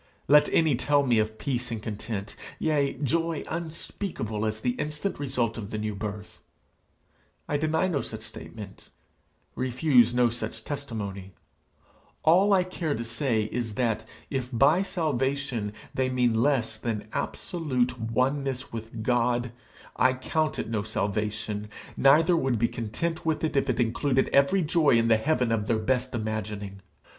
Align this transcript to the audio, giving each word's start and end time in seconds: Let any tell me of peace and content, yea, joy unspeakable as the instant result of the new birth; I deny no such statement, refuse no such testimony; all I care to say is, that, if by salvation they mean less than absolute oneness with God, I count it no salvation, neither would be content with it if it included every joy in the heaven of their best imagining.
Let 0.27 0.49
any 0.51 0.73
tell 0.75 1.05
me 1.05 1.19
of 1.19 1.37
peace 1.37 1.69
and 1.69 1.79
content, 1.79 2.35
yea, 2.57 2.93
joy 2.95 3.43
unspeakable 3.47 4.47
as 4.47 4.59
the 4.61 4.71
instant 4.79 5.19
result 5.19 5.59
of 5.59 5.69
the 5.69 5.77
new 5.77 5.93
birth; 5.93 6.39
I 7.47 7.57
deny 7.57 7.87
no 7.87 8.01
such 8.01 8.21
statement, 8.21 8.89
refuse 9.53 10.15
no 10.15 10.31
such 10.31 10.63
testimony; 10.63 11.35
all 12.23 12.51
I 12.51 12.63
care 12.63 12.95
to 12.95 13.05
say 13.05 13.43
is, 13.51 13.75
that, 13.75 14.03
if 14.31 14.49
by 14.51 14.81
salvation 14.81 15.71
they 15.93 16.09
mean 16.09 16.33
less 16.33 16.77
than 16.79 17.07
absolute 17.13 17.99
oneness 17.99 18.73
with 18.73 19.03
God, 19.03 19.51
I 19.97 20.13
count 20.13 20.57
it 20.57 20.67
no 20.67 20.81
salvation, 20.81 21.69
neither 21.95 22.35
would 22.35 22.57
be 22.57 22.67
content 22.69 23.23
with 23.23 23.43
it 23.43 23.55
if 23.55 23.69
it 23.69 23.79
included 23.79 24.29
every 24.29 24.63
joy 24.63 24.97
in 24.97 25.09
the 25.09 25.17
heaven 25.17 25.51
of 25.51 25.67
their 25.67 25.77
best 25.77 26.15
imagining. 26.15 26.81